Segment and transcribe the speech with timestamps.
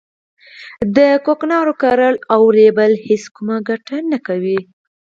[0.95, 4.59] د کوکنارو کرل او رېبل هیڅ کومه ګټه نه کوي